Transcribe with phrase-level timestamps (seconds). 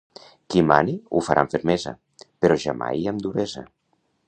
[0.53, 1.95] Qui mane, ho farà amb fermesa,
[2.45, 3.67] però jamai amb duresa.